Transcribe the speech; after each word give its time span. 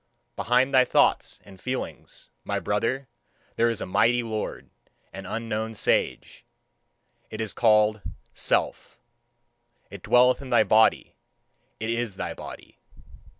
Behind 0.35 0.73
thy 0.73 0.83
thoughts 0.83 1.39
and 1.43 1.61
feelings, 1.61 2.29
my 2.43 2.59
brother, 2.59 3.07
there 3.55 3.69
is 3.69 3.81
a 3.81 3.85
mighty 3.85 4.23
lord, 4.23 4.71
an 5.13 5.27
unknown 5.27 5.75
sage 5.75 6.43
it 7.29 7.39
is 7.39 7.53
called 7.53 8.01
Self; 8.33 8.97
it 9.91 10.01
dwelleth 10.01 10.41
in 10.41 10.49
thy 10.49 10.63
body, 10.63 11.17
it 11.79 11.91
is 11.91 12.15
thy 12.15 12.33
body. 12.33 12.79